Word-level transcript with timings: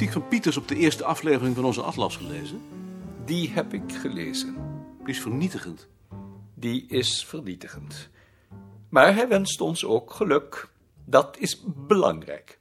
Kritiek 0.00 0.18
van 0.20 0.28
Pieters 0.28 0.56
op 0.56 0.68
de 0.68 0.76
eerste 0.76 1.04
aflevering 1.04 1.54
van 1.54 1.64
onze 1.64 1.82
atlas 1.82 2.16
gelezen? 2.16 2.62
Die 3.24 3.50
heb 3.50 3.74
ik 3.74 3.92
gelezen. 3.92 4.54
Die 4.98 5.14
is 5.14 5.20
vernietigend. 5.20 5.88
Die 6.54 6.86
is 6.86 7.24
vernietigend. 7.24 8.08
Maar 8.88 9.14
hij 9.14 9.28
wenst 9.28 9.60
ons 9.60 9.84
ook 9.84 10.10
geluk. 10.10 10.68
Dat 11.04 11.36
is 11.38 11.62
belangrijk. 11.66 12.60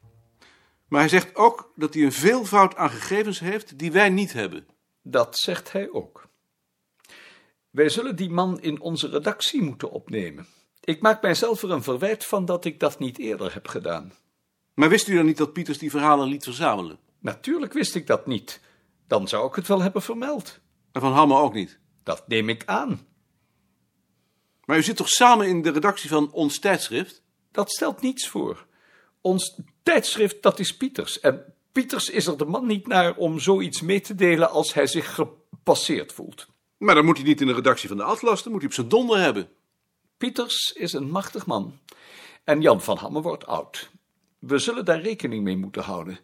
Maar 0.87 0.99
hij 0.99 1.09
zegt 1.09 1.35
ook 1.35 1.71
dat 1.75 1.93
hij 1.93 2.03
een 2.03 2.11
veelvoud 2.11 2.75
aan 2.75 2.89
gegevens 2.89 3.39
heeft 3.39 3.79
die 3.79 3.91
wij 3.91 4.09
niet 4.09 4.33
hebben. 4.33 4.67
Dat 5.01 5.37
zegt 5.37 5.71
hij 5.71 5.91
ook. 5.91 6.27
Wij 7.69 7.89
zullen 7.89 8.15
die 8.15 8.29
man 8.29 8.61
in 8.61 8.81
onze 8.81 9.07
redactie 9.07 9.61
moeten 9.61 9.91
opnemen. 9.91 10.47
Ik 10.83 11.01
maak 11.01 11.21
mijzelf 11.21 11.61
er 11.61 11.71
een 11.71 11.83
verwijt 11.83 12.25
van 12.25 12.45
dat 12.45 12.65
ik 12.65 12.79
dat 12.79 12.99
niet 12.99 13.17
eerder 13.17 13.53
heb 13.53 13.67
gedaan. 13.67 14.13
Maar 14.73 14.89
wist 14.89 15.07
u 15.07 15.15
dan 15.15 15.25
niet 15.25 15.37
dat 15.37 15.53
Pieters 15.53 15.77
die 15.77 15.89
verhalen 15.89 16.27
liet 16.27 16.43
verzamelen? 16.43 17.07
Natuurlijk 17.19 17.73
wist 17.73 17.95
ik 17.95 18.07
dat 18.07 18.27
niet. 18.27 18.61
Dan 19.07 19.27
zou 19.27 19.47
ik 19.47 19.55
het 19.55 19.67
wel 19.67 19.81
hebben 19.81 20.01
vermeld. 20.01 20.59
En 20.91 21.01
van 21.01 21.13
Hamme 21.13 21.37
ook 21.37 21.53
niet? 21.53 21.79
Dat 22.03 22.27
neem 22.27 22.49
ik 22.49 22.63
aan. 22.65 23.07
Maar 24.65 24.77
u 24.77 24.83
zit 24.83 24.95
toch 24.95 25.09
samen 25.09 25.47
in 25.47 25.61
de 25.61 25.71
redactie 25.71 26.09
van 26.09 26.31
ons 26.31 26.59
tijdschrift? 26.59 27.23
Dat 27.51 27.71
stelt 27.71 28.01
niets 28.01 28.27
voor. 28.27 28.65
Ons 29.21 29.61
tijdschrift, 29.83 30.41
dat 30.41 30.59
is 30.59 30.77
Pieters. 30.77 31.19
En 31.19 31.53
Pieters 31.71 32.09
is 32.09 32.27
er 32.27 32.37
de 32.37 32.45
man 32.45 32.65
niet 32.65 32.87
naar 32.87 33.15
om 33.15 33.39
zoiets 33.39 33.81
mee 33.81 34.01
te 34.01 34.15
delen 34.15 34.49
als 34.49 34.73
hij 34.73 34.87
zich 34.87 35.15
gepasseerd 35.15 36.13
voelt. 36.13 36.47
Maar 36.77 36.95
dan 36.95 37.05
moet 37.05 37.17
hij 37.17 37.25
niet 37.25 37.41
in 37.41 37.47
de 37.47 37.53
redactie 37.53 37.87
van 37.87 37.97
de 37.97 38.03
Atlas, 38.03 38.43
dan 38.43 38.51
moet 38.51 38.61
hij 38.61 38.69
op 38.69 38.75
zijn 38.75 38.89
donder 38.89 39.19
hebben. 39.19 39.49
Pieters 40.17 40.71
is 40.77 40.93
een 40.93 41.09
machtig 41.09 41.45
man. 41.45 41.79
En 42.43 42.61
Jan 42.61 42.81
van 42.81 42.97
Hamme 42.97 43.21
wordt 43.21 43.45
oud. 43.45 43.89
We 44.39 44.57
zullen 44.57 44.85
daar 44.85 45.01
rekening 45.01 45.43
mee 45.43 45.57
moeten 45.57 45.83
houden. 45.83 46.19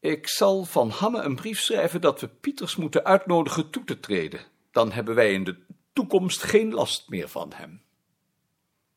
Ik 0.00 0.28
zal 0.28 0.64
van 0.64 0.90
Hamme 0.90 1.22
een 1.22 1.34
brief 1.34 1.60
schrijven 1.60 2.00
dat 2.00 2.20
we 2.20 2.28
Pieters 2.28 2.76
moeten 2.76 3.04
uitnodigen 3.04 3.70
toe 3.70 3.84
te 3.84 4.00
treden. 4.00 4.40
Dan 4.70 4.92
hebben 4.92 5.14
wij 5.14 5.32
in 5.32 5.44
de 5.44 5.56
toekomst 5.92 6.42
geen 6.42 6.72
last 6.72 7.08
meer 7.08 7.28
van 7.28 7.52
hem. 7.54 7.82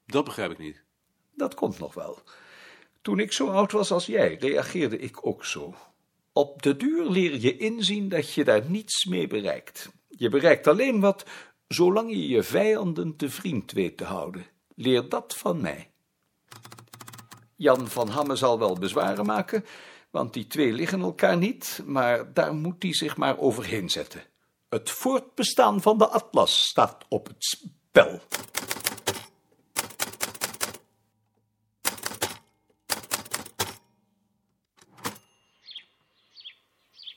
Dat 0.05 0.23
begrijp 0.23 0.51
ik 0.51 0.57
niet. 0.57 0.83
Dat 1.35 1.53
komt 1.53 1.79
nog 1.79 1.93
wel. 1.93 2.19
Toen 3.01 3.19
ik 3.19 3.31
zo 3.31 3.47
oud 3.47 3.71
was 3.71 3.91
als 3.91 4.05
jij, 4.05 4.35
reageerde 4.39 4.97
ik 4.97 5.25
ook 5.25 5.45
zo. 5.45 5.75
Op 6.33 6.61
de 6.61 6.77
duur 6.77 7.09
leer 7.09 7.39
je 7.39 7.57
inzien 7.57 8.09
dat 8.09 8.33
je 8.33 8.43
daar 8.43 8.69
niets 8.69 9.05
mee 9.05 9.27
bereikt. 9.27 9.91
Je 10.07 10.29
bereikt 10.29 10.67
alleen 10.67 10.99
wat 10.99 11.25
zolang 11.67 12.11
je 12.11 12.27
je 12.27 12.43
vijanden 12.43 13.15
te 13.15 13.29
vriend 13.29 13.71
weet 13.71 13.97
te 13.97 14.03
houden. 14.03 14.45
Leer 14.75 15.09
dat 15.09 15.35
van 15.37 15.61
mij. 15.61 15.91
Jan 17.55 17.87
van 17.87 18.07
Hamme 18.07 18.35
zal 18.35 18.59
wel 18.59 18.75
bezwaren 18.75 19.25
maken, 19.25 19.65
want 20.11 20.33
die 20.33 20.47
twee 20.47 20.73
liggen 20.73 21.01
elkaar 21.01 21.37
niet, 21.37 21.81
maar 21.85 22.33
daar 22.33 22.53
moet 22.53 22.83
hij 22.83 22.93
zich 22.93 23.17
maar 23.17 23.37
overheen 23.37 23.89
zetten. 23.89 24.23
Het 24.69 24.89
voortbestaan 24.89 25.81
van 25.81 25.97
de 25.97 26.07
atlas 26.07 26.67
staat 26.67 27.05
op 27.09 27.27
het 27.27 27.43
spel. 27.43 28.21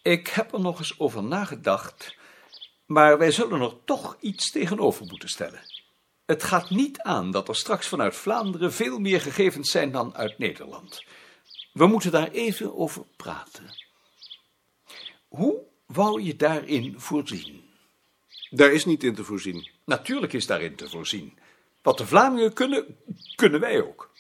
Ik 0.03 0.29
heb 0.29 0.53
er 0.53 0.61
nog 0.61 0.79
eens 0.79 0.99
over 0.99 1.23
nagedacht, 1.23 2.17
maar 2.87 3.19
wij 3.19 3.31
zullen 3.31 3.61
er 3.61 3.85
toch 3.85 4.17
iets 4.21 4.51
tegenover 4.51 5.07
moeten 5.07 5.29
stellen. 5.29 5.61
Het 6.27 6.43
gaat 6.43 6.71
niet 6.71 7.01
aan 7.01 7.31
dat 7.31 7.49
er 7.49 7.57
straks 7.57 7.89
vanuit 7.89 8.17
Vlaanderen 8.17 8.73
veel 8.73 8.99
meer 8.99 9.21
gegevens 9.21 9.71
zijn 9.71 9.93
dan 9.93 10.17
uit 10.17 10.39
Nederland. 10.39 11.05
We 11.75 11.87
moeten 11.87 12.11
daar 12.11 12.31
even 12.31 12.77
over 12.77 13.05
praten. 13.17 13.77
Hoe 15.29 15.63
wou 15.87 16.23
je 16.23 16.37
daarin 16.37 17.01
voorzien? 17.01 17.65
Daar 18.51 18.73
is 18.73 18.85
niet 18.85 19.05
in 19.05 19.15
te 19.15 19.25
voorzien. 19.25 19.69
Natuurlijk 19.85 20.33
is 20.33 20.47
daarin 20.47 20.75
te 20.75 20.89
voorzien. 20.89 21.39
Wat 21.83 21.99
de 21.99 22.07
Vlamingen 22.07 22.53
kunnen, 22.53 22.99
kunnen 23.35 23.61
wij 23.61 23.83
ook. 23.83 24.11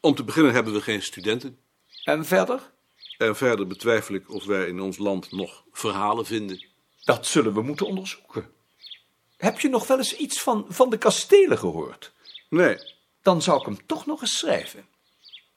Om 0.00 0.14
te 0.14 0.24
beginnen 0.24 0.52
hebben 0.52 0.72
we 0.72 0.80
geen 0.80 1.02
studenten. 1.02 1.58
En 2.04 2.24
verder? 2.24 2.72
En 3.18 3.36
verder 3.36 3.66
betwijfel 3.66 4.14
ik 4.14 4.30
of 4.30 4.44
wij 4.44 4.66
in 4.66 4.80
ons 4.80 4.98
land 4.98 5.32
nog 5.32 5.64
verhalen 5.72 6.26
vinden. 6.26 6.66
Dat 7.04 7.26
zullen 7.26 7.54
we 7.54 7.62
moeten 7.62 7.86
onderzoeken. 7.86 8.50
Heb 9.36 9.60
je 9.60 9.68
nog 9.68 9.86
wel 9.86 9.98
eens 9.98 10.16
iets 10.16 10.42
van, 10.42 10.66
van 10.68 10.90
de 10.90 10.98
kastelen 10.98 11.58
gehoord? 11.58 12.12
Nee, 12.48 12.78
Dan 13.22 13.42
zou 13.42 13.60
ik 13.60 13.66
hem 13.66 13.86
toch 13.86 14.06
nog 14.06 14.20
eens 14.20 14.38
schrijven. 14.38 14.88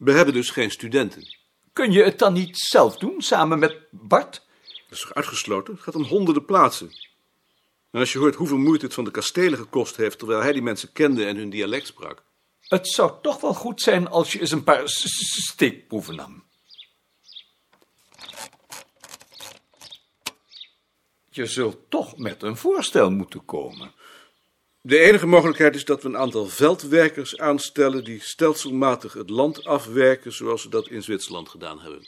We 0.03 0.11
hebben 0.11 0.33
dus 0.33 0.49
geen 0.49 0.71
studenten. 0.71 1.35
Kun 1.73 1.91
je 1.91 2.03
het 2.03 2.19
dan 2.19 2.33
niet 2.33 2.57
zelf 2.57 2.97
doen, 2.97 3.21
samen 3.21 3.59
met 3.59 3.77
Bart? 3.91 4.45
Dat 4.63 4.97
is 4.97 5.01
toch 5.01 5.13
uitgesloten? 5.13 5.73
Het 5.73 5.83
gaat 5.83 5.95
om 5.95 6.03
honderden 6.03 6.45
plaatsen. 6.45 6.91
En 7.91 7.99
als 7.99 8.13
je 8.13 8.19
hoort 8.19 8.35
hoeveel 8.35 8.57
moeite 8.57 8.85
het 8.85 8.93
van 8.93 9.03
de 9.03 9.11
kastelen 9.11 9.59
gekost 9.59 9.95
heeft... 9.95 10.17
terwijl 10.17 10.41
hij 10.41 10.51
die 10.51 10.61
mensen 10.61 10.91
kende 10.91 11.25
en 11.25 11.35
hun 11.35 11.49
dialect 11.49 11.87
sprak... 11.87 12.23
Het 12.63 12.87
zou 12.87 13.11
toch 13.21 13.41
wel 13.41 13.53
goed 13.53 13.81
zijn 13.81 14.07
als 14.07 14.31
je 14.31 14.39
eens 14.39 14.51
een 14.51 14.63
paar 14.63 14.81
steekproeven 14.85 16.15
nam. 16.15 16.43
Je 21.29 21.45
zult 21.45 21.77
toch 21.89 22.17
met 22.17 22.43
een 22.43 22.57
voorstel 22.57 23.11
moeten 23.11 23.45
komen. 23.45 23.93
De 24.85 24.99
enige 24.99 25.27
mogelijkheid 25.27 25.75
is 25.75 25.85
dat 25.85 26.01
we 26.03 26.07
een 26.07 26.17
aantal 26.17 26.45
veldwerkers 26.45 27.37
aanstellen... 27.37 28.03
die 28.03 28.21
stelselmatig 28.21 29.13
het 29.13 29.29
land 29.29 29.65
afwerken... 29.65 30.33
zoals 30.33 30.61
ze 30.61 30.69
dat 30.69 30.87
in 30.87 31.03
Zwitserland 31.03 31.49
gedaan 31.49 31.79
hebben. 31.79 32.07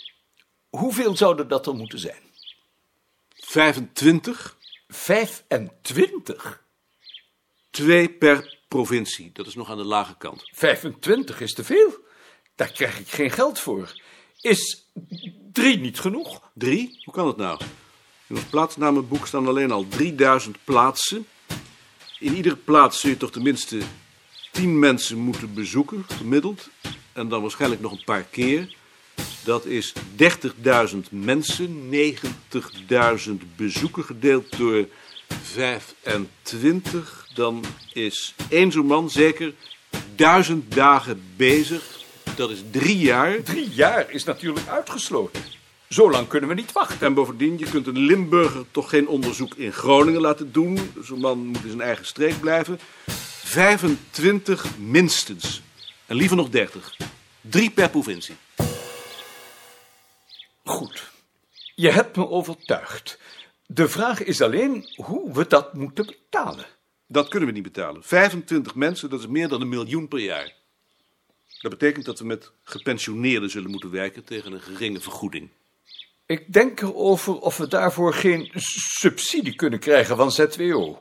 Hoeveel 0.69 1.17
zouden 1.17 1.47
dat 1.47 1.67
er 1.67 1.73
moeten 1.73 1.99
zijn? 1.99 2.21
25, 3.29 4.57
25? 4.87 6.63
twee 7.69 8.09
per 8.09 8.57
provincie. 8.67 9.29
Dat 9.33 9.47
is 9.47 9.55
nog 9.55 9.69
aan 9.69 9.77
de 9.77 9.83
lage 9.83 10.15
kant. 10.17 10.49
25 10.53 11.41
is 11.41 11.53
te 11.53 11.63
veel. 11.63 11.97
Daar 12.55 12.71
krijg 12.71 12.99
ik 12.99 13.07
geen 13.07 13.31
geld 13.31 13.59
voor. 13.59 14.01
Is 14.41 14.87
drie 15.51 15.77
niet 15.77 15.99
genoeg? 15.99 16.51
Drie? 16.53 17.01
Hoe 17.03 17.13
kan 17.13 17.25
dat 17.25 17.37
nou? 17.37 17.59
In 18.27 18.35
ons 18.35 18.45
plaatsnamenboek 18.45 19.27
staan 19.27 19.47
alleen 19.47 19.71
al 19.71 19.87
3000 19.87 20.57
plaatsen. 20.63 21.27
In 22.25 22.35
iedere 22.35 22.55
plaats 22.55 22.99
zul 22.99 23.09
je 23.09 23.17
toch 23.17 23.31
tenminste 23.31 23.79
10 24.51 24.79
mensen 24.79 25.17
moeten 25.17 25.53
bezoeken, 25.53 26.05
gemiddeld. 26.07 26.69
En 27.13 27.29
dan 27.29 27.41
waarschijnlijk 27.41 27.81
nog 27.81 27.91
een 27.91 28.03
paar 28.05 28.23
keer. 28.23 28.75
Dat 29.43 29.65
is 29.65 29.93
30.000 29.93 29.99
mensen, 31.09 31.89
90.000 31.91 31.95
bezoeken 33.55 34.03
gedeeld 34.03 34.57
door 34.57 34.87
25. 35.27 37.27
Dan 37.33 37.63
is 37.93 38.35
één 38.49 38.71
zo'n 38.71 38.85
man 38.85 39.09
zeker 39.09 39.53
1000 40.15 40.75
dagen 40.75 41.23
bezig. 41.35 41.99
Dat 42.35 42.49
is 42.49 42.63
drie 42.71 42.97
jaar. 42.97 43.43
Drie 43.43 43.69
jaar 43.69 44.11
is 44.11 44.23
natuurlijk 44.23 44.67
uitgesloten. 44.67 45.54
Zo 45.89 46.11
lang 46.11 46.27
kunnen 46.27 46.49
we 46.49 46.55
niet 46.55 46.71
wachten. 46.71 47.07
En 47.07 47.13
bovendien, 47.13 47.57
je 47.57 47.69
kunt 47.69 47.87
een 47.87 47.97
Limburger 47.97 48.65
toch 48.71 48.89
geen 48.89 49.07
onderzoek 49.07 49.55
in 49.55 49.73
Groningen 49.73 50.21
laten 50.21 50.51
doen. 50.51 50.91
Zo'n 51.01 51.19
man 51.19 51.45
moet 51.45 51.63
in 51.63 51.69
zijn 51.69 51.81
eigen 51.81 52.05
streek 52.05 52.39
blijven. 52.39 52.79
25 53.43 54.77
minstens. 54.77 55.61
En 56.05 56.15
liever 56.15 56.37
nog 56.37 56.49
30. 56.49 56.97
Drie 57.41 57.71
per 57.71 57.89
provincie. 57.89 58.35
Goed. 60.63 61.11
Je 61.75 61.91
hebt 61.91 62.15
me 62.15 62.29
overtuigd. 62.29 63.19
De 63.65 63.89
vraag 63.89 64.23
is 64.23 64.41
alleen 64.41 64.89
hoe 64.95 65.33
we 65.33 65.47
dat 65.47 65.73
moeten 65.73 66.05
betalen. 66.05 66.65
Dat 67.07 67.27
kunnen 67.27 67.49
we 67.49 67.55
niet 67.55 67.63
betalen. 67.63 68.03
25 68.03 68.75
mensen, 68.75 69.09
dat 69.09 69.19
is 69.19 69.27
meer 69.27 69.47
dan 69.47 69.61
een 69.61 69.69
miljoen 69.69 70.07
per 70.07 70.19
jaar. 70.19 70.53
Dat 71.61 71.71
betekent 71.71 72.05
dat 72.05 72.19
we 72.19 72.25
met 72.25 72.51
gepensioneerden 72.63 73.49
zullen 73.49 73.71
moeten 73.71 73.91
werken 73.91 74.23
tegen 74.23 74.53
een 74.53 74.61
geringe 74.61 74.99
vergoeding. 74.99 75.49
Ik 76.27 76.53
denk 76.53 76.81
erover 76.81 77.39
of 77.39 77.57
we 77.57 77.67
daarvoor 77.67 78.13
geen 78.13 78.51
subsidie 78.55 79.55
kunnen 79.55 79.79
krijgen 79.79 80.17
van 80.17 80.31
ZWO. 80.31 80.99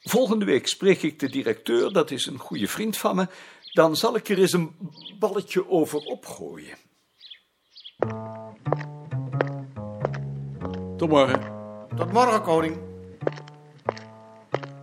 Volgende 0.00 0.44
week 0.44 0.66
spreek 0.66 1.02
ik 1.02 1.18
de 1.18 1.30
directeur, 1.30 1.92
dat 1.92 2.10
is 2.10 2.26
een 2.26 2.38
goede 2.38 2.68
vriend 2.68 2.96
van 2.96 3.16
me. 3.16 3.26
Dan 3.72 3.96
zal 3.96 4.16
ik 4.16 4.28
er 4.28 4.38
eens 4.38 4.52
een 4.52 4.76
balletje 5.18 5.68
over 5.68 5.98
opgooien. 5.98 6.76
Tot 10.96 11.08
morgen. 11.08 11.40
Tot 11.96 12.12
morgen, 12.12 12.42
koning. 12.42 12.78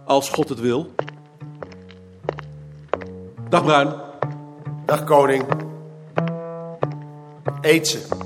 Als 0.05 0.29
God 0.29 0.49
het 0.49 0.59
wil. 0.59 0.93
Dag 3.49 3.63
Bruin. 3.63 3.93
Dag, 4.85 5.03
koning. 5.03 5.45
Eet 7.61 7.87
ze. 7.87 8.24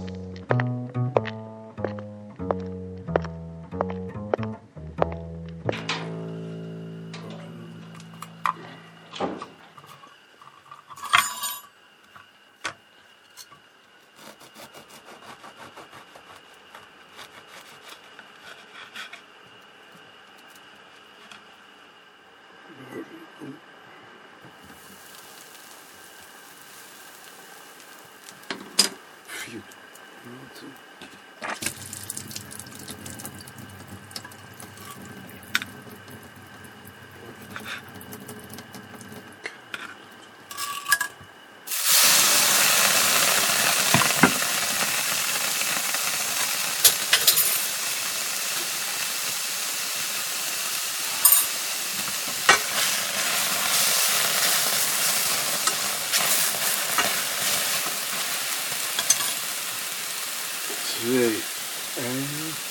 2, 61.01 61.07
1. 61.07 62.69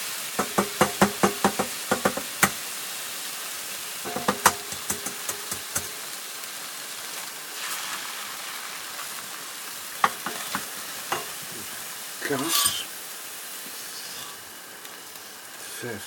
Kaas. 12.29 12.85
15. 15.81 15.99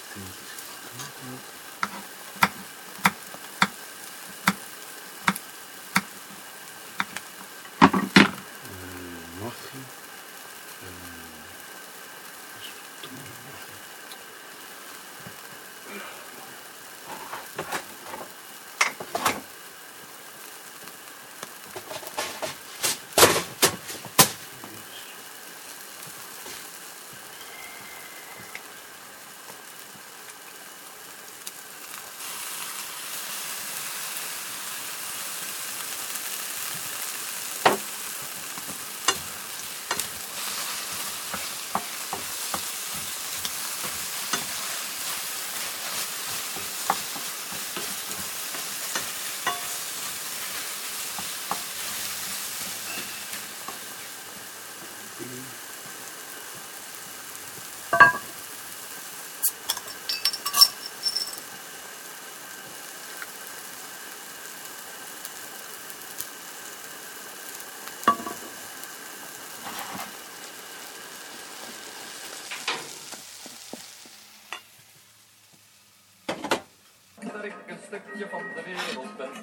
Stukje 77.92 78.28
van 78.30 78.44
de 78.56 78.64
wereld 78.64 79.18
ben. 79.18 79.34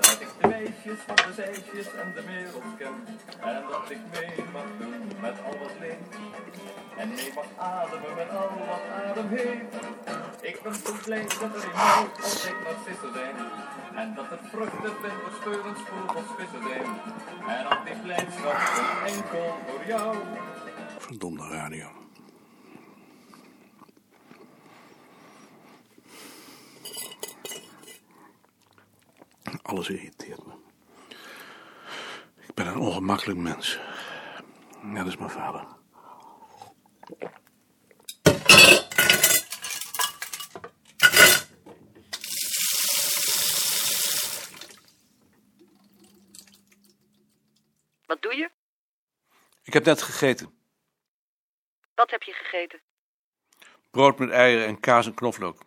Dat 0.00 0.20
ik 0.20 0.28
de 0.40 0.48
meisjes 0.48 1.00
van 1.06 1.16
de 1.16 1.32
zeisjes 1.34 1.86
en 2.02 2.12
de 2.14 2.24
wereld 2.32 2.70
ken. 2.78 2.94
En 3.40 3.62
dat 3.70 3.90
ik 3.90 3.98
mee 4.12 4.44
mag 4.52 4.68
doen 4.78 5.02
met 5.20 5.36
al 5.46 5.58
wat 5.62 5.74
leeft. 5.80 6.12
En 6.96 7.08
mee 7.08 7.32
mag 7.34 7.50
ademen 7.58 8.14
met 8.16 8.30
al 8.30 8.50
wat 8.70 8.84
adem 9.02 9.28
heeft. 9.28 9.74
Ik 10.40 10.62
ben 10.62 10.74
zo 10.74 10.92
blij 11.04 11.22
dat 11.22 11.54
er 11.56 11.64
in 11.68 11.74
mij 11.74 11.94
altijd 12.00 12.56
narcissen 12.64 13.12
zijn. 13.12 13.36
En 13.94 14.14
dat 14.14 14.28
het 14.30 14.44
vruchten 14.52 14.94
vlinders, 15.00 15.36
speurens, 15.40 15.80
vogels, 15.88 16.30
vissen 16.38 16.62
zijn. 16.68 16.86
En 17.56 17.66
al 17.66 17.84
die 17.84 17.96
blijdschap 18.02 18.58
enkel 19.06 19.58
door 19.66 19.86
jou. 19.86 20.16
Verdomde 20.98 21.46
radio. 21.48 21.99
Alles 29.62 29.88
irriteert 29.88 30.46
me. 30.46 30.52
Ik 32.46 32.54
ben 32.54 32.66
een 32.66 32.78
ongemakkelijk 32.78 33.38
mens. 33.38 33.78
Net 34.82 35.04
als 35.04 35.16
mijn 35.16 35.30
vader. 35.30 35.66
Wat 48.06 48.22
doe 48.22 48.36
je? 48.36 48.50
Ik 49.62 49.72
heb 49.72 49.84
net 49.84 50.02
gegeten. 50.02 50.58
Wat 51.94 52.10
heb 52.10 52.22
je 52.22 52.32
gegeten? 52.32 52.80
Brood 53.90 54.18
met 54.18 54.30
eieren 54.30 54.66
en 54.66 54.80
kaas 54.80 55.06
en 55.06 55.14
knoflook. 55.14 55.62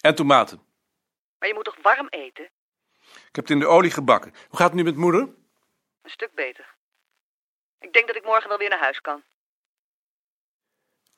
En 0.00 0.14
tomaten. 0.14 0.67
Maar 1.38 1.48
je 1.48 1.54
moet 1.54 1.64
toch 1.64 1.82
warm 1.82 2.08
eten? 2.08 2.44
Ik 3.04 3.34
heb 3.34 3.44
het 3.44 3.50
in 3.50 3.58
de 3.58 3.66
olie 3.66 3.90
gebakken. 3.90 4.30
Hoe 4.48 4.58
gaat 4.58 4.68
het 4.68 4.76
nu 4.76 4.82
met 4.82 4.96
moeder? 4.96 5.20
Een 6.02 6.10
stuk 6.10 6.34
beter. 6.34 6.76
Ik 7.78 7.92
denk 7.92 8.06
dat 8.06 8.16
ik 8.16 8.24
morgen 8.24 8.48
wel 8.48 8.58
weer 8.58 8.68
naar 8.68 8.78
huis 8.78 9.00
kan. 9.00 9.24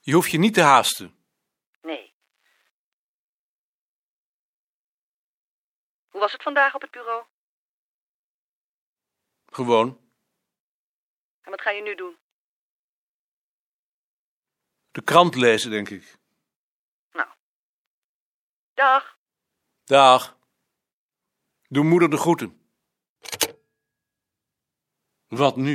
Je 0.01 0.13
hoeft 0.13 0.31
je 0.31 0.39
niet 0.39 0.55
te 0.55 0.61
haasten. 0.61 1.25
Nee. 1.83 2.15
Hoe 6.09 6.21
was 6.21 6.33
het 6.33 6.43
vandaag 6.43 6.75
op 6.75 6.81
het 6.81 6.91
bureau? 6.91 7.25
Gewoon. 9.47 10.11
En 11.41 11.51
wat 11.51 11.61
ga 11.61 11.71
je 11.71 11.83
nu 11.83 11.95
doen? 11.95 12.19
De 14.91 15.03
krant 15.03 15.35
lezen, 15.35 15.71
denk 15.71 15.89
ik. 15.89 16.17
Nou. 17.13 17.29
Dag. 18.75 19.19
Dag. 19.91 20.37
Doe 21.69 21.85
moeder 21.85 22.11
de 22.11 22.17
groeten. 22.17 22.61
Wat 25.29 25.57
nu? 25.57 25.75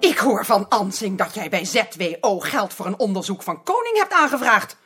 Ik 0.00 0.18
hoor 0.18 0.44
van 0.44 0.68
Ansing 0.68 1.18
dat 1.18 1.34
jij 1.34 1.48
bij 1.48 1.64
ZWO 1.64 2.38
geld 2.38 2.74
voor 2.74 2.86
een 2.86 2.98
onderzoek 2.98 3.42
van 3.42 3.62
Koning 3.62 3.96
hebt 3.96 4.12
aangevraagd. 4.12 4.76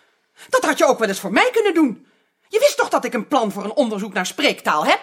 Dat 0.49 0.65
had 0.65 0.79
je 0.79 0.87
ook 0.87 0.99
wel 0.99 1.09
eens 1.09 1.21
voor 1.21 1.33
mij 1.33 1.51
kunnen 1.53 1.75
doen. 1.75 2.07
Je 2.49 2.59
wist 2.59 2.77
toch 2.77 2.89
dat 2.89 3.05
ik 3.05 3.15
een 3.15 3.29
plan 3.29 3.53
voor 3.53 3.65
een 3.65 3.75
onderzoek 3.75 4.13
naar 4.13 4.27
spreektaal 4.27 4.87
heb? 4.87 5.01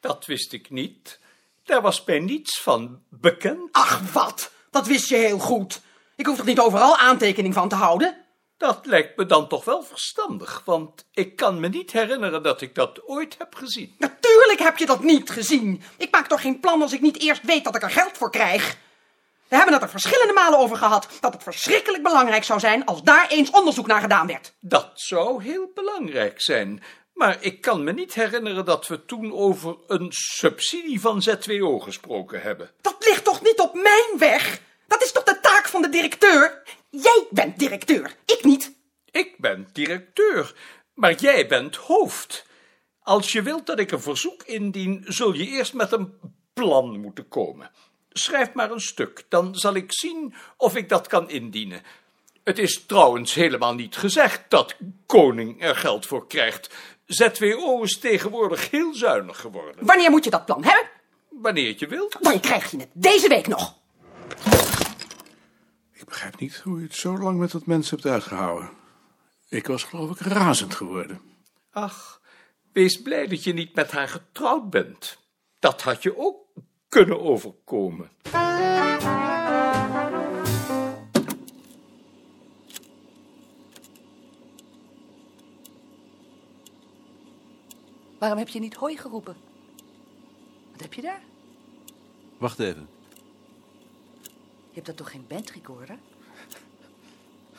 Dat 0.00 0.26
wist 0.26 0.52
ik 0.52 0.70
niet. 0.70 1.20
Daar 1.64 1.82
was 1.82 2.04
mij 2.04 2.18
niets 2.18 2.60
van 2.60 3.02
bekend. 3.08 3.72
Ach, 3.72 4.12
wat? 4.12 4.54
Dat 4.70 4.86
wist 4.86 5.08
je 5.08 5.16
heel 5.16 5.38
goed. 5.38 5.84
Ik 6.16 6.26
hoef 6.26 6.36
toch 6.36 6.46
niet 6.46 6.60
overal 6.60 6.96
aantekening 6.96 7.54
van 7.54 7.68
te 7.68 7.74
houden? 7.74 8.24
Dat 8.56 8.86
lijkt 8.86 9.16
me 9.16 9.26
dan 9.26 9.48
toch 9.48 9.64
wel 9.64 9.82
verstandig, 9.82 10.62
want 10.64 11.06
ik 11.12 11.36
kan 11.36 11.60
me 11.60 11.68
niet 11.68 11.92
herinneren 11.92 12.42
dat 12.42 12.60
ik 12.60 12.74
dat 12.74 13.02
ooit 13.06 13.34
heb 13.38 13.54
gezien. 13.54 13.94
Natuurlijk 13.98 14.58
heb 14.58 14.76
je 14.76 14.86
dat 14.86 15.02
niet 15.02 15.30
gezien. 15.30 15.82
Ik 15.96 16.10
maak 16.10 16.26
toch 16.26 16.40
geen 16.40 16.60
plan 16.60 16.82
als 16.82 16.92
ik 16.92 17.00
niet 17.00 17.20
eerst 17.20 17.42
weet 17.42 17.64
dat 17.64 17.76
ik 17.76 17.82
er 17.82 17.90
geld 17.90 18.16
voor 18.16 18.30
krijg. 18.30 18.76
We 19.48 19.56
hebben 19.56 19.74
het 19.74 19.82
er 19.82 19.88
verschillende 19.88 20.32
malen 20.32 20.58
over 20.58 20.76
gehad 20.76 21.08
dat 21.20 21.32
het 21.32 21.42
verschrikkelijk 21.42 22.02
belangrijk 22.02 22.44
zou 22.44 22.60
zijn 22.60 22.84
als 22.84 23.02
daar 23.02 23.28
eens 23.28 23.50
onderzoek 23.50 23.86
naar 23.86 24.00
gedaan 24.00 24.26
werd. 24.26 24.52
Dat 24.60 24.90
zou 24.94 25.42
heel 25.42 25.70
belangrijk 25.74 26.40
zijn, 26.42 26.82
maar 27.14 27.36
ik 27.40 27.60
kan 27.60 27.84
me 27.84 27.92
niet 27.92 28.14
herinneren 28.14 28.64
dat 28.64 28.86
we 28.86 29.04
toen 29.04 29.32
over 29.32 29.76
een 29.86 30.12
subsidie 30.12 31.00
van 31.00 31.22
ZWO 31.22 31.78
gesproken 31.78 32.42
hebben. 32.42 32.70
Dat 32.80 32.96
ligt 32.98 33.24
toch 33.24 33.42
niet 33.42 33.60
op 33.60 33.74
mijn 33.74 34.18
weg? 34.18 34.60
Dat 34.86 35.02
is 35.02 35.12
toch 35.12 35.22
de 35.22 35.40
taak 35.40 35.68
van 35.68 35.82
de 35.82 35.88
directeur? 35.88 36.62
Jij 36.90 37.26
bent 37.30 37.58
directeur, 37.58 38.16
ik 38.24 38.44
niet. 38.44 38.72
Ik 39.10 39.34
ben 39.38 39.68
directeur, 39.72 40.54
maar 40.94 41.14
jij 41.14 41.46
bent 41.46 41.76
hoofd. 41.76 42.46
Als 43.02 43.32
je 43.32 43.42
wilt 43.42 43.66
dat 43.66 43.78
ik 43.78 43.90
een 43.90 44.00
verzoek 44.00 44.42
indien, 44.42 45.04
zul 45.06 45.32
je 45.32 45.46
eerst 45.46 45.74
met 45.74 45.92
een 45.92 46.14
plan 46.52 47.00
moeten 47.00 47.28
komen. 47.28 47.70
schrijf 48.12 48.52
maar 48.52 48.70
een 48.70 48.80
stuk. 48.80 49.24
Dan 49.28 49.54
zal 49.54 49.74
ik 49.74 49.92
zien 49.92 50.34
of 50.56 50.76
ik 50.76 50.88
dat 50.88 51.06
kan 51.06 51.30
indienen. 51.30 51.82
Het 52.44 52.58
is 52.58 52.86
trouwens 52.86 53.34
helemaal 53.34 53.74
niet 53.74 53.96
gezegd 53.96 54.44
dat 54.48 54.76
koning 55.06 55.62
er 55.62 55.76
geld 55.76 56.06
voor 56.06 56.26
krijgt. 56.26 56.74
ZWO 57.06 57.82
is 57.82 57.98
tegenwoordig 57.98 58.70
heel 58.70 58.94
zuinig 58.94 59.40
geworden. 59.40 59.86
Wanneer 59.86 60.10
moet 60.10 60.24
je 60.24 60.30
dat 60.30 60.44
plan 60.44 60.64
hebben? 60.64 60.90
Wanneer 61.28 61.74
je 61.78 61.86
wilt. 61.86 62.16
Dan 62.20 62.40
krijg 62.40 62.70
je 62.70 62.76
het 62.76 62.88
deze 62.92 63.28
week 63.28 63.46
nog. 63.46 63.74
Ik 65.98 66.04
begrijp 66.04 66.40
niet 66.40 66.56
hoe 66.56 66.78
je 66.78 66.84
het 66.84 66.94
zo 66.94 67.18
lang 67.18 67.38
met 67.38 67.50
dat 67.50 67.66
mens 67.66 67.90
hebt 67.90 68.06
uitgehouden. 68.06 68.70
Ik 69.48 69.66
was 69.66 69.84
geloof 69.84 70.10
ik 70.10 70.18
razend 70.18 70.74
geworden. 70.74 71.20
Ach, 71.70 72.20
wees 72.72 73.02
blij 73.02 73.26
dat 73.26 73.44
je 73.44 73.52
niet 73.52 73.74
met 73.74 73.90
haar 73.90 74.08
getrouwd 74.08 74.70
bent. 74.70 75.18
Dat 75.58 75.82
had 75.82 76.02
je 76.02 76.18
ook 76.18 76.36
kunnen 76.88 77.20
overkomen. 77.20 78.10
Waarom 88.18 88.38
heb 88.38 88.48
je 88.48 88.60
niet 88.60 88.74
hooi 88.74 88.96
geroepen? 88.96 89.36
Wat 90.72 90.80
heb 90.80 90.92
je 90.94 91.02
daar? 91.02 91.22
Wacht 92.38 92.58
even. 92.58 92.95
Je 94.76 94.82
hebt 94.82 94.96
dat 94.96 95.06
toch 95.06 95.10
geen 95.10 95.24
bandrecorder? 95.28 95.98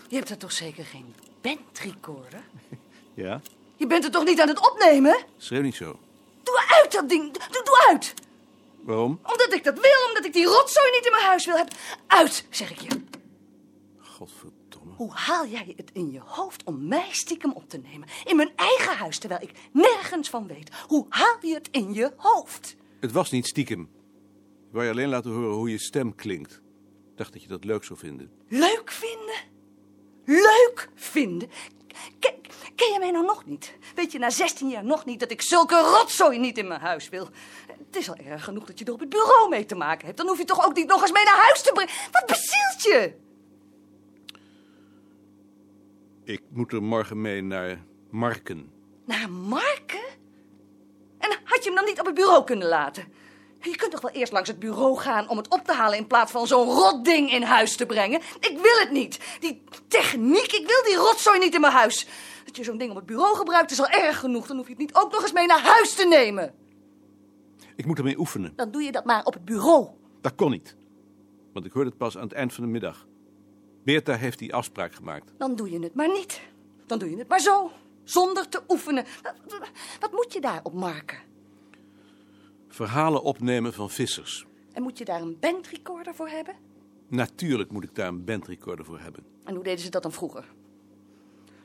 Je 0.08 0.16
hebt 0.16 0.30
dat 0.30 0.40
toch 0.40 0.52
zeker 0.52 0.86
geen 0.86 1.14
bandrecorder? 1.42 2.44
Ja? 3.14 3.42
Je 3.76 3.88
bent 3.88 4.04
er 4.04 4.12
toch 4.12 4.26
niet 4.26 4.42
aan 4.42 4.48
het 4.48 4.72
opnemen? 4.72 5.18
Schreeuw 5.38 5.62
niet 5.62 5.76
zo. 5.76 6.00
Doe 6.44 6.64
uit 6.68 6.92
dat 6.92 7.10
ding. 7.10 7.34
Doe, 7.34 7.64
doe 7.64 7.86
uit. 7.90 8.14
Waarom? 8.82 9.20
Omdat 9.24 9.54
ik 9.54 9.64
dat 9.64 9.74
wil, 9.80 10.08
omdat 10.08 10.26
ik 10.26 10.34
die 10.34 10.46
rotzooi 10.46 10.92
niet 10.92 11.06
in 11.06 11.12
mijn 11.12 11.24
huis 11.24 11.46
wil 11.46 11.56
hebben. 11.56 11.76
Uit, 12.08 12.46
zeg 12.50 12.72
ik 12.72 12.80
je. 12.80 13.02
Godverdomme. 14.00 14.94
Hoe 14.96 15.12
haal 15.12 15.48
jij 15.48 15.74
het 15.76 15.90
in 15.94 16.12
je 16.12 16.22
hoofd 16.26 16.64
om 16.64 16.88
mij 16.88 17.08
stiekem 17.12 17.52
op 17.52 17.70
te 17.70 17.78
nemen? 17.78 18.08
In 18.26 18.36
mijn 18.36 18.52
eigen 18.56 18.98
huis, 18.98 19.18
terwijl 19.18 19.42
ik 19.42 19.52
nergens 19.72 20.30
van 20.30 20.48
weet. 20.48 20.70
Hoe 20.88 21.06
haal 21.10 21.38
je 21.42 21.54
het 21.54 21.68
in 21.72 21.94
je 21.94 22.14
hoofd? 22.18 22.76
Het 23.00 23.12
was 23.12 23.32
niet 23.32 23.48
stiekem. 23.48 23.82
Ik 24.68 24.74
wou 24.74 24.86
je 24.86 24.92
alleen 24.92 25.10
laten 25.10 25.32
horen 25.32 25.56
hoe 25.56 25.70
je 25.70 25.80
stem 25.80 26.16
klinkt. 26.16 26.62
Dacht 27.18 27.34
dat 27.34 27.42
je 27.42 27.48
dat 27.48 27.64
leuk 27.64 27.84
zou 27.84 28.00
vinden. 28.00 28.32
Leuk 28.48 28.92
vinden? 28.92 29.36
Leuk 30.26 30.90
vinden? 30.96 31.50
Ken, 32.20 32.34
ken 32.76 32.94
je 32.94 33.00
mij 33.00 33.12
nou 33.12 33.26
nog 33.26 33.46
niet? 33.46 33.78
Weet 33.96 34.12
je 34.12 34.20
na 34.20 34.30
16 34.30 34.70
jaar 34.70 34.86
nog 34.86 35.06
niet 35.06 35.20
dat 35.20 35.32
ik 35.32 35.42
zulke 35.42 35.76
rotzooi 35.76 36.40
niet 36.40 36.58
in 36.58 36.68
mijn 36.68 36.80
huis 36.82 37.10
wil? 37.10 37.30
Het 37.68 37.96
is 37.96 38.10
al 38.10 38.16
erg 38.16 38.44
genoeg 38.44 38.66
dat 38.66 38.80
je 38.80 38.86
er 38.86 38.94
op 38.94 39.00
het 39.00 39.10
bureau 39.10 39.50
mee 39.50 39.66
te 39.66 39.76
maken 39.76 40.06
hebt. 40.06 40.18
Dan 40.18 40.28
hoef 40.28 40.38
je 40.38 40.46
toch 40.46 40.66
ook 40.66 40.76
niet 40.76 40.88
nog 40.88 41.02
eens 41.02 41.12
mee 41.12 41.24
naar 41.24 41.44
huis 41.44 41.62
te 41.62 41.72
brengen? 41.74 41.94
Wat 42.12 42.26
bezielt 42.26 42.82
je? 42.82 43.14
Ik 46.24 46.42
moet 46.50 46.74
er 46.74 46.84
morgen 46.84 47.22
mee 47.22 47.42
naar 47.42 47.84
Marken. 48.10 48.72
Naar 49.06 49.30
Marken? 49.30 50.06
En 51.18 51.40
had 51.44 51.64
je 51.64 51.70
hem 51.70 51.76
dan 51.76 51.86
niet 51.86 52.00
op 52.00 52.06
het 52.06 52.16
bureau 52.16 52.44
kunnen 52.44 52.68
laten? 52.68 53.14
Je 53.62 53.76
kunt 53.76 53.92
toch 53.92 54.02
wel 54.02 54.12
eerst 54.12 54.32
langs 54.32 54.50
het 54.50 54.60
bureau 54.60 54.98
gaan 54.98 55.30
om 55.30 55.38
het 55.38 55.50
op 55.50 55.64
te 55.64 55.74
halen 55.74 55.98
in 55.98 56.08
plaats 56.08 56.32
van 56.32 56.48
zo'n 56.48 56.70
rotding 56.70 57.32
in 57.32 57.42
huis 57.42 57.76
te 57.76 57.86
brengen? 57.86 58.22
Ik 58.40 58.58
wil 58.62 58.80
het 58.80 58.92
niet. 58.92 59.20
Die 59.40 59.64
techniek, 59.88 60.52
ik 60.52 60.68
wil 60.68 60.84
die 60.84 60.96
rotzooi 60.96 61.40
niet 61.40 61.54
in 61.54 61.62
mijn 61.62 61.74
huis. 61.74 62.08
Dat 62.46 62.56
je 62.56 62.64
zo'n 62.64 62.78
ding 62.78 62.90
op 62.90 62.96
het 62.96 63.06
bureau 63.06 63.36
gebruikt 63.36 63.72
is 63.72 63.80
al 63.80 63.88
erg 63.88 64.20
genoeg. 64.20 64.48
Dan 64.48 64.58
hoef 64.58 64.66
je 64.66 64.72
het 64.72 64.82
niet 64.82 64.96
ook 64.96 65.12
nog 65.12 65.22
eens 65.22 65.34
mee 65.34 65.46
naar 65.46 65.62
huis 65.62 65.94
te 65.94 66.06
nemen. 66.06 66.54
Ik 67.76 67.86
moet 67.86 67.98
ermee 67.98 68.20
oefenen. 68.20 68.54
Dan 68.56 68.72
doe 68.72 68.84
je 68.84 68.92
dat 68.92 69.06
maar 69.06 69.24
op 69.24 69.34
het 69.34 69.46
bureau. 69.46 69.88
Dat 70.22 70.36
kon 70.36 70.52
niet. 70.52 70.76
Want 71.54 71.66
ik 71.66 71.72
hoorde 71.72 71.90
het 71.90 71.98
pas 71.98 72.18
aan 72.18 72.24
het 72.24 72.34
eind 72.34 72.54
van 72.54 72.64
de 72.64 72.70
middag. 72.70 73.08
Beerta 73.84 74.16
heeft 74.16 74.40
die 74.40 74.54
afspraak 74.54 74.94
gemaakt. 74.94 75.34
Dan 75.38 75.56
doe 75.56 75.72
je 75.72 75.80
het 75.80 75.96
maar 75.96 76.08
niet. 76.08 76.42
Dan 76.86 77.00
doe 77.00 77.10
je 77.10 77.18
het 77.18 77.28
maar 77.28 77.40
zo. 77.40 77.72
Zonder 78.04 78.50
te 78.50 78.62
oefenen. 78.68 79.06
Wat, 79.24 79.60
wat 80.00 80.12
moet 80.12 80.34
je 80.34 80.42
daar 80.42 80.60
op 80.64 80.74
marken? 80.74 81.18
Verhalen 82.68 83.24
opnemen 83.24 83.74
van 83.74 83.90
vissers. 83.90 84.46
En 84.74 84.84
moet 84.84 84.98
je 84.98 85.06
daar 85.06 85.22
een 85.22 85.38
bandrecorder 85.40 86.16
voor 86.16 86.28
hebben? 86.28 86.56
Natuurlijk 87.08 87.72
moet 87.72 87.84
ik 87.84 87.96
daar 87.96 88.08
een 88.08 88.26
bandrecorder 88.26 88.86
voor 88.86 89.00
hebben. 89.00 89.24
En 89.44 89.56
hoe 89.56 89.64
deden 89.64 89.80
ze 89.80 89.90
dat 89.90 90.04
dan 90.04 90.12
vroeger? 90.12 90.46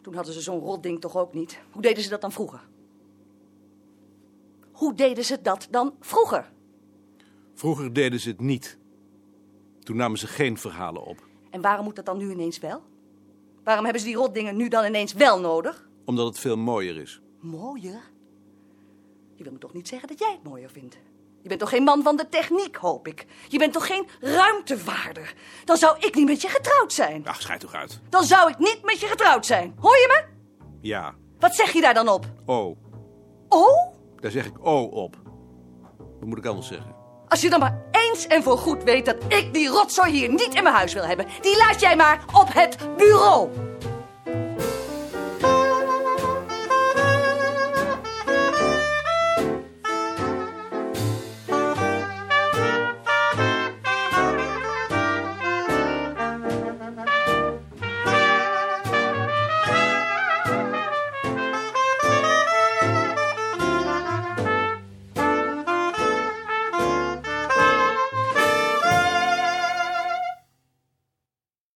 Toen 0.03 0.15
hadden 0.15 0.35
ze 0.35 0.41
zo'n 0.41 0.61
rotding 0.61 1.01
toch 1.01 1.17
ook 1.17 1.35
niet. 1.35 1.61
Hoe 1.71 1.83
deden 1.83 2.03
ze 2.03 2.09
dat 2.09 2.21
dan 2.21 2.33
vroeger? 2.33 2.69
Hoe 4.73 4.95
deden 4.95 5.25
ze 5.25 5.43
dat 5.43 5.69
dan 5.71 5.95
vroeger? 6.01 6.53
Vroeger 7.55 7.93
deden 7.93 8.21
ze 8.21 8.29
het 8.29 8.41
niet. 8.41 8.79
Toen 9.81 9.97
namen 9.97 10.19
ze 10.19 10.27
geen 10.27 10.59
verhalen 10.59 11.05
op. 11.05 11.27
En 11.51 11.61
waarom 11.61 11.85
moet 11.85 11.97
dat 11.97 12.07
dan 12.07 12.19
nu 12.19 12.31
ineens 12.31 12.59
wel? 12.59 12.83
Waarom 13.65 13.85
hebben 13.85 14.03
ze 14.03 14.09
die 14.09 14.17
rotdingen 14.17 14.57
nu 14.57 14.69
dan 14.69 14.85
ineens 14.85 15.13
wel 15.13 15.41
nodig? 15.41 15.89
Omdat 16.05 16.27
het 16.27 16.39
veel 16.39 16.57
mooier 16.57 16.97
is. 16.97 17.21
Mooier? 17.41 18.11
Je 19.43 19.49
wil 19.49 19.57
me 19.57 19.65
toch 19.67 19.73
niet 19.73 19.89
zeggen 19.89 20.09
dat 20.09 20.19
jij 20.19 20.33
het 20.33 20.43
mooier 20.43 20.71
vindt? 20.71 20.97
Je 21.41 21.49
bent 21.49 21.61
toch 21.61 21.69
geen 21.69 21.83
man 21.83 22.03
van 22.03 22.17
de 22.17 22.29
techniek, 22.29 22.77
hoop 22.77 23.07
ik? 23.07 23.27
Je 23.49 23.59
bent 23.59 23.73
toch 23.73 23.87
geen 23.87 24.07
ruimtevaarder? 24.21 25.35
Dan 25.65 25.77
zou 25.77 25.97
ik 25.99 26.15
niet 26.15 26.27
met 26.27 26.43
je 26.43 26.49
getrouwd 26.49 26.93
zijn. 26.93 27.27
Ach, 27.27 27.41
schijt 27.41 27.61
toch 27.61 27.75
uit. 27.75 28.01
Dan 28.09 28.25
zou 28.25 28.51
ik 28.51 28.59
niet 28.59 28.79
met 28.83 29.01
je 29.01 29.07
getrouwd 29.07 29.47
zijn. 29.47 29.75
Hoor 29.81 29.97
je 29.97 30.07
me? 30.09 30.25
Ja. 30.81 31.15
Wat 31.39 31.55
zeg 31.55 31.73
je 31.73 31.81
daar 31.81 31.95
dan 31.95 32.09
op? 32.09 32.27
Oh. 32.47 32.77
Oh? 33.49 33.95
Daar 34.21 34.31
zeg 34.31 34.47
ik 34.47 34.65
oh 34.65 34.93
op. 34.93 35.17
Wat 35.97 36.29
moet 36.29 36.39
ik 36.39 36.47
anders 36.47 36.67
zeggen? 36.67 36.95
Als 37.29 37.41
je 37.41 37.51
dan 37.51 37.61
maar 37.61 37.83
eens 37.91 38.27
en 38.27 38.43
voor 38.43 38.59
goed 38.59 38.83
weet 38.83 39.07
dat 39.07 39.17
ik 39.29 39.55
die 39.55 39.69
rotzooi 39.69 40.13
hier 40.13 40.29
niet 40.29 40.55
in 40.55 40.63
mijn 40.63 40.75
huis 40.75 40.93
wil 40.93 41.05
hebben, 41.05 41.27
die 41.41 41.57
laat 41.57 41.81
jij 41.81 41.97
maar 41.97 42.25
op 42.33 42.53
het 42.53 42.77
bureau. 42.97 43.51